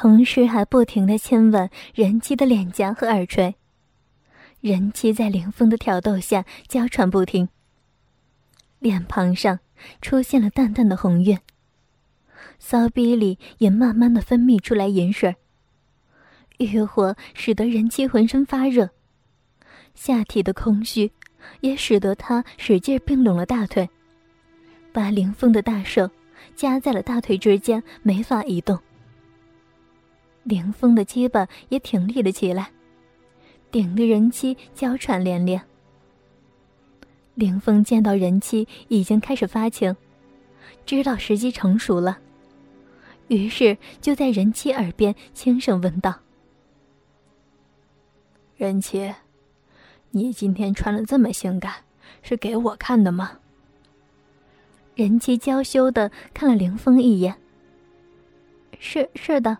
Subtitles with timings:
[0.00, 3.56] 同时还不停的亲吻人妻的脸颊和耳垂。
[4.60, 7.48] 人妻在凌风的挑逗下娇喘不停，
[8.78, 9.58] 脸庞上
[10.00, 11.36] 出现了淡淡的红晕，
[12.60, 15.34] 骚逼里也慢慢的分泌出来盐水。
[16.58, 18.90] 欲火使得人妻浑身发热，
[19.96, 21.10] 下体的空虚
[21.60, 23.90] 也使得他使劲并拢了大腿，
[24.92, 26.08] 把凌风的大手
[26.54, 28.78] 夹在了大腿之间，没法移动。
[30.48, 32.70] 凌风的鸡巴也挺立了起来，
[33.70, 35.60] 顶得人妻娇喘连连。
[37.34, 39.94] 凌风见到人妻已经开始发情，
[40.86, 42.18] 知道时机成熟了，
[43.28, 46.20] 于是就在人妻耳边轻声问道。
[48.56, 49.14] 人妻，
[50.12, 51.84] 你今天穿的这么性感，
[52.22, 53.38] 是给我看的吗？
[54.94, 57.36] 人妻娇羞的看了凌风一眼。
[58.80, 59.58] 是是的，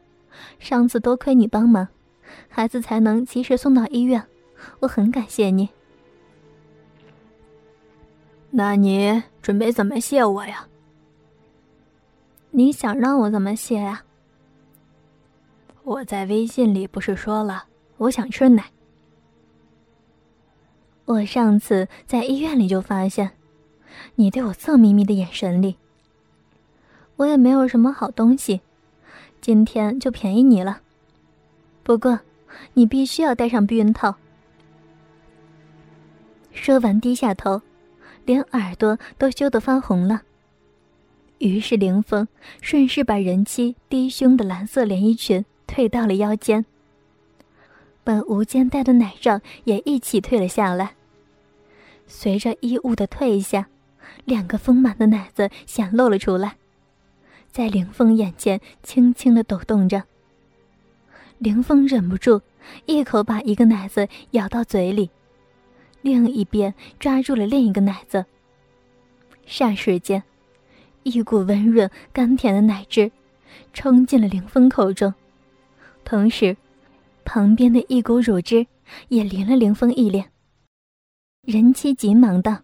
[0.58, 1.88] 上次多亏你帮忙，
[2.48, 4.24] 孩子才能及时送到医院，
[4.80, 5.68] 我很感谢你。
[8.50, 10.66] 那你准备怎么谢我呀？
[12.50, 14.02] 你想让我怎么谢呀？
[15.84, 17.64] 我在微信里不是说了，
[17.98, 18.64] 我想吃奶。
[21.04, 23.30] 我上次在医院里就发现，
[24.14, 25.76] 你对我色眯眯的眼神里，
[27.16, 28.60] 我也没有什么好东西，
[29.40, 30.80] 今天就便宜你了。
[31.82, 32.20] 不过，
[32.74, 34.16] 你必须要戴上避孕套。
[36.52, 37.62] 说完，低下头，
[38.24, 40.22] 连耳朵都羞得发红了。
[41.38, 42.26] 于是，凌风
[42.60, 46.66] 顺势把人妻低胸的蓝色连衣裙退到了腰间，
[48.02, 50.94] 把无肩带的奶罩也一起退了下来。
[52.08, 53.68] 随着衣物的褪下，
[54.24, 56.56] 两个丰满的奶子显露了出来，
[57.50, 60.04] 在凌风眼前轻轻的抖动着。
[61.38, 62.40] 凌风忍不住，
[62.86, 65.10] 一口把一个奶子咬到嘴里，
[66.02, 68.24] 另一边抓住了另一个奶子。
[69.46, 70.22] 霎时间，
[71.04, 73.10] 一股温润甘甜的奶汁
[73.72, 75.14] 冲进了凌风口中，
[76.04, 76.56] 同时，
[77.24, 78.66] 旁边的一股乳汁
[79.08, 80.30] 也淋了凌风一脸。
[81.42, 82.62] 人妻急忙道：“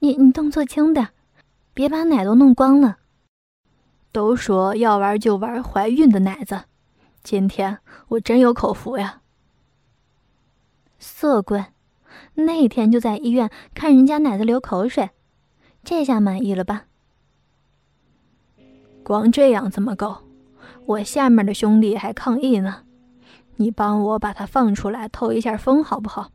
[0.00, 1.08] 你你动作轻点，
[1.74, 2.98] 别把奶都弄光了。
[4.12, 6.64] 都说要玩就玩怀孕的奶子，
[7.22, 9.22] 今天我真有口福呀。”
[10.98, 11.66] 色鬼，
[12.34, 15.10] 那天就在医院看人家奶子流口水，
[15.84, 16.86] 这下满意了吧？
[19.04, 20.24] 光这样怎么够？
[20.86, 22.84] 我下面的兄弟还抗议呢，
[23.56, 26.32] 你帮我把他放出来透一下风好不好？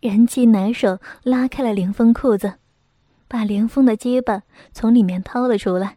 [0.00, 2.54] 人妻拿手拉开了凌风裤子，
[3.32, 4.42] 把凌风的鸡巴
[4.74, 5.96] 从里面掏了出来。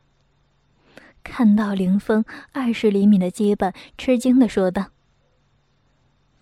[1.22, 2.24] 看到凌风
[2.54, 4.86] 二十厘米的鸡巴，吃惊的说道：“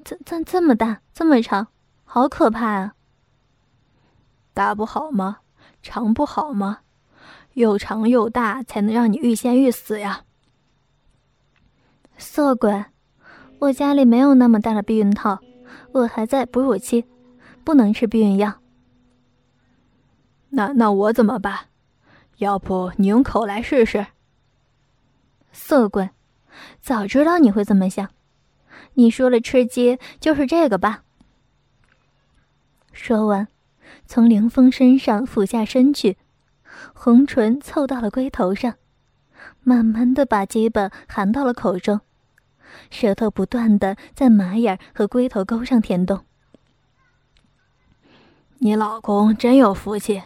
[0.05, 1.69] 这、这、这么大，这么长，
[2.03, 2.93] 好可怕啊！
[4.53, 5.39] 大不好吗？
[5.81, 6.81] 长不好吗？
[7.53, 10.25] 又长又大，才能让你欲仙欲死呀！”
[12.19, 12.85] 色鬼，
[13.57, 15.39] 我家里没有那么大的避孕套，
[15.93, 17.05] 我还在哺乳期。
[17.63, 18.59] 不能吃避孕药。
[20.55, 21.67] 那那我怎么办？
[22.37, 24.07] 要不你用口来试试？
[25.51, 26.09] 色鬼，
[26.79, 28.09] 早知道你会这么想。
[28.93, 31.03] 你说了吃鸡就是这个吧？
[32.91, 33.47] 说完，
[34.05, 36.17] 从凌风身上俯下身去，
[36.93, 38.75] 红唇凑到了龟头上，
[39.63, 42.01] 慢慢的把鸡巴含到了口中，
[42.91, 46.23] 舌头不断的在马眼和龟头沟上舔动。
[48.59, 50.21] 你老公真有福气，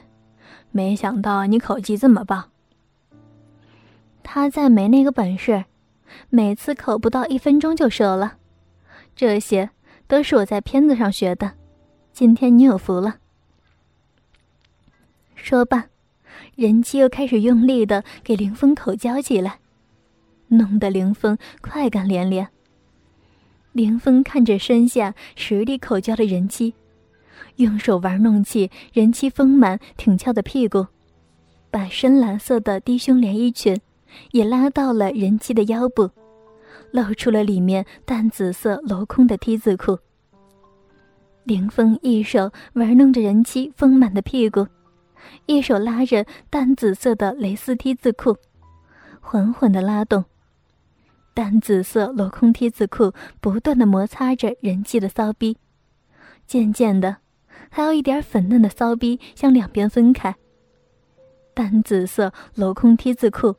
[0.72, 2.52] 没想到你口技这么棒。
[4.24, 5.66] 他再没那个本事，
[6.30, 8.38] 每次口不到一分钟就射了。
[9.16, 9.70] 这些
[10.08, 11.54] 都是我在片子上学的。
[12.12, 13.18] 今天你有福了。
[15.36, 15.86] 说罢，
[16.56, 19.60] 人妻又开始用力的给凌风口交起来，
[20.48, 22.50] 弄得凌风快感连连。
[23.72, 26.74] 凌风看着身下实力口交的人妻。
[27.58, 30.88] 用手玩弄起人妻丰满挺翘的屁股，
[31.72, 33.80] 把深蓝色的低胸连衣裙
[34.32, 36.10] 也拉到了人妻的腰部，
[36.92, 39.98] 露出了里面淡紫色镂空的 T 字裤。
[41.44, 44.68] 凌风一手玩弄着人妻丰满的屁股，
[45.46, 48.36] 一手拉着淡紫色的蕾丝 T 字裤，
[49.22, 50.26] 缓缓的拉动，
[51.34, 55.58] 淡紫色镂空 T 字裤不断的摩擦着人妻的骚逼，
[56.46, 57.18] 渐渐的。
[57.70, 60.36] 还有一点粉嫩的骚逼向两边分开，
[61.54, 63.56] 淡紫色镂空 T 字裤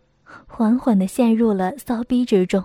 [0.46, 2.64] 缓缓的陷入了骚逼之中。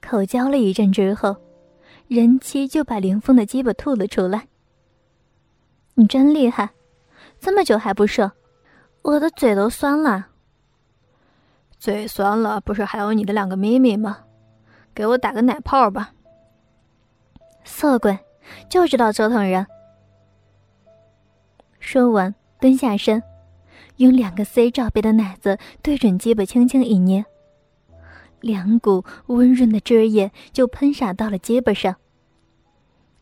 [0.00, 1.36] 口交了一阵之后，
[2.06, 4.46] 人妻就把林峰的鸡巴吐了出来。
[5.94, 6.70] 你真厉害，
[7.40, 8.32] 这么久还不射，
[9.02, 10.28] 我的嘴都酸了。
[11.78, 14.18] 嘴酸了，不是还有你的两个咪咪吗？
[14.94, 16.12] 给我打个奶泡吧。
[17.64, 18.18] 色鬼，
[18.68, 19.66] 就知道折腾人。
[21.78, 23.22] 说完，蹲下身，
[23.96, 27.24] 用两个 C 罩杯的奶子对准鸡巴轻轻一捏，
[28.40, 31.96] 两股温润的汁液就喷洒到了鸡巴上。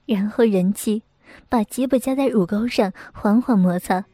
[0.06, 1.02] 然后人气
[1.48, 4.04] 把鸡巴夹在乳沟上，缓缓摩擦，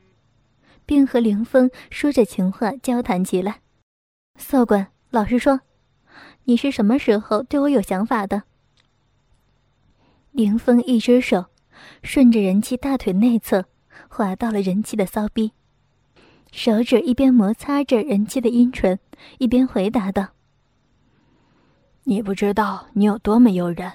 [0.85, 3.61] 并和凌风说着情话交谈起来。
[4.37, 5.61] 色鬼，老实说，
[6.45, 8.43] 你是什么时候对我有想法的？
[10.33, 11.47] 凌风一只手
[12.03, 13.65] 顺着人妻大腿内侧
[14.09, 15.53] 滑到了人妻的骚逼，
[16.53, 18.99] 手指一边摩擦着人妻的阴唇，
[19.39, 20.29] 一边回答道
[22.05, 23.93] ：“你不知道你有多么诱人，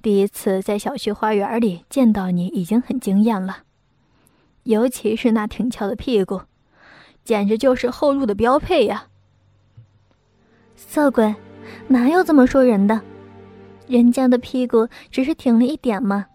[0.00, 3.64] 第一次在小区花园里见到你已经很惊艳了，
[4.62, 6.42] 尤其是那挺翘的屁股，
[7.24, 9.08] 简直就是后入的标配呀。”
[10.76, 11.34] 色鬼，
[11.88, 13.00] 哪有这么说人的？
[13.90, 16.26] 人家的屁股只是挺了一点吗。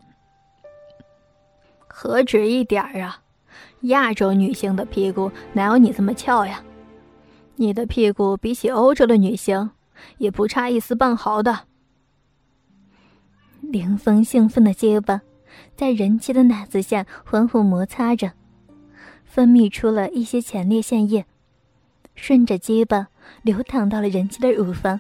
[1.88, 3.22] 何止一点儿啊！
[3.84, 6.62] 亚洲女性的屁股哪有你这么翘呀？
[7.56, 9.72] 你的屁股比起欧洲的女性，
[10.18, 11.62] 也不差一丝半毫的。
[13.62, 15.22] 凌风兴奋的结巴，
[15.78, 18.34] 在人妻的奶子下缓缓摩擦着，
[19.24, 21.26] 分泌出了一些前列腺液，
[22.16, 23.08] 顺着结巴。
[23.42, 25.00] 流淌到了人妻的乳房，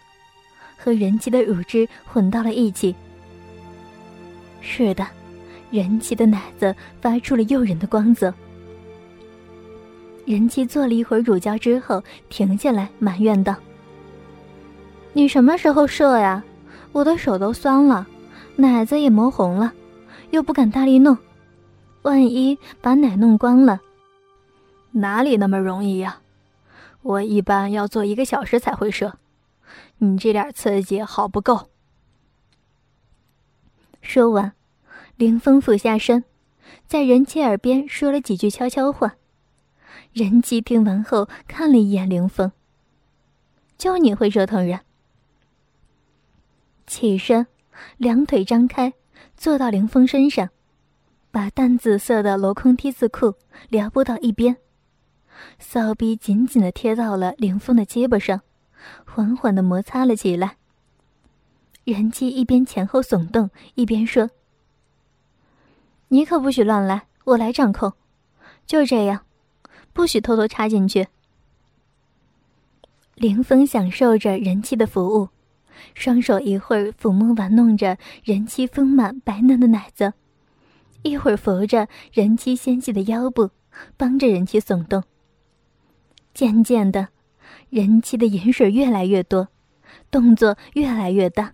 [0.77, 2.95] 和人妻的乳汁混到了一起。
[4.61, 5.05] 是的，
[5.71, 8.33] 人妻的奶子发出了诱人的光泽。
[10.25, 13.55] 人妻做了一会儿乳胶之后，停下来埋怨道
[15.13, 16.43] ：“你什么时候射呀？
[16.91, 18.07] 我的手都酸了，
[18.55, 19.71] 奶子也磨红了，
[20.31, 21.15] 又不敢大力弄，
[22.01, 23.79] 万一把奶弄光了，
[24.91, 26.19] 哪里那么容易呀？”
[27.03, 29.13] 我一般要做一个小时才会射，
[29.97, 31.69] 你这点刺激好不够。
[34.01, 34.53] 说完，
[35.15, 36.23] 凌风俯下身，
[36.85, 39.15] 在人妻耳边说了几句悄悄话。
[40.13, 42.51] 人妻听完后看了一眼凌风，
[43.77, 44.81] 就你会折腾人。
[46.85, 47.47] 起身，
[47.97, 48.93] 两腿张开，
[49.35, 50.49] 坐到凌风身上，
[51.31, 53.35] 把淡紫色的镂空 T 字裤
[53.69, 54.57] 撩拨到一边。
[55.59, 58.41] 骚逼紧紧的贴到了凌风的肩膀上，
[59.05, 60.57] 缓缓的摩擦了起来。
[61.83, 64.29] 人妻一边前后耸动，一边说
[66.09, 67.93] ：“你可不许乱来，我来掌控，
[68.65, 69.25] 就这样，
[69.93, 71.07] 不许偷偷插进去。”
[73.15, 75.29] 凌风享受着人妻的服务，
[75.93, 80.13] 双手一会儿抚摸玩弄着人妻丰满白嫩的奶子，
[81.03, 83.51] 一会儿扶着人妻纤细的腰部，
[83.95, 85.03] 帮着人妻耸动。
[86.33, 87.09] 渐渐的，
[87.69, 89.49] 人妻的饮水越来越多，
[90.09, 91.53] 动作越来越大。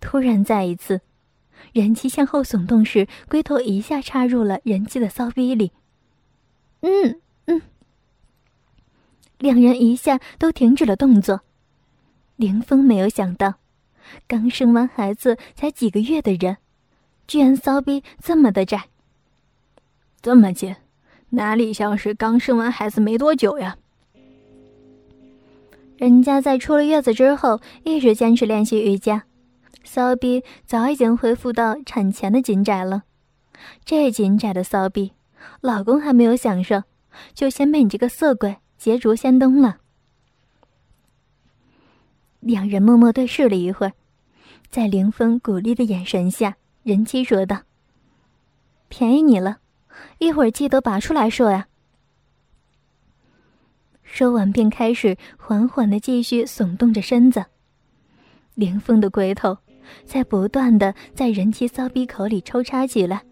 [0.00, 1.02] 突然，再一次，
[1.72, 5.72] 人妻向后耸动时，龟头一下插入了人妻的骚逼里。
[6.80, 7.60] 嗯嗯，
[9.38, 11.42] 两人一下都停止了动作。
[12.36, 13.56] 凌风没有想到，
[14.26, 16.56] 刚生完孩子才几个月的人，
[17.26, 18.84] 居然骚逼这么的窄，
[20.22, 20.74] 这么紧，
[21.28, 23.76] 哪里像是刚生完孩子没多久呀？
[26.00, 29.24] 人家在出了月子之后一直坚持练习瑜伽，
[29.84, 33.02] 骚逼早已经恢复到产前的紧窄了。
[33.84, 35.12] 这紧窄的骚逼，
[35.60, 36.84] 老公还没有享受，
[37.34, 39.76] 就先被你这个色鬼捷足先登了。
[42.38, 43.92] 两人默默对视了一会儿，
[44.70, 47.58] 在凌风鼓励的眼神下，人妻说道
[48.88, 49.58] ：“便宜你了，
[50.16, 51.66] 一会儿记得拔出来说呀。”
[54.12, 57.46] 说完，便开始缓缓的继续耸动着身子。
[58.54, 59.56] 凌风的龟头
[60.04, 63.22] 在不断的在人妻骚逼口里抽插起来。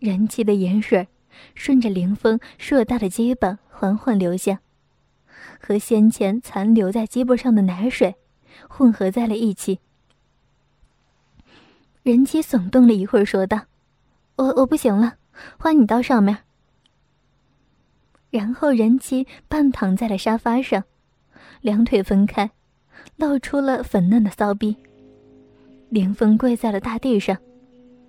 [0.00, 1.08] 人妻的盐水
[1.54, 4.60] 顺着凌风硕大的鸡巴缓缓流下，
[5.60, 8.16] 和先前残留在鸡巴上的奶水
[8.68, 9.78] 混合在了一起。
[12.02, 13.62] 人妻耸动了一会儿，说道
[14.36, 15.14] ：“我我不行了，
[15.58, 16.40] 换你到上面。”
[18.34, 20.82] 然后人妻半躺在了沙发上，
[21.60, 22.50] 两腿分开，
[23.14, 24.76] 露出了粉嫩的骚逼。
[25.88, 27.38] 林峰跪在了大地上，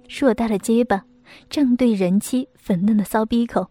[0.08, 1.05] 硕大的鸡巴
[1.48, 3.70] 正对人妻粉嫩的骚逼口。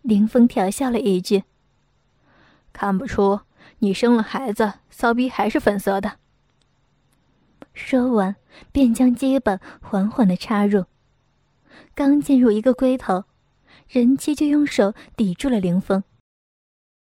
[0.00, 1.44] 林峰调笑了一句
[2.72, 3.40] ：“看不出
[3.80, 6.12] 你生了孩子，骚逼还是粉色的。”
[7.74, 8.36] 说完，
[8.72, 10.86] 便将鸡巴缓缓的插入。
[11.94, 13.24] 刚进入一个龟头，
[13.88, 16.02] 人机就用手抵住了凌风。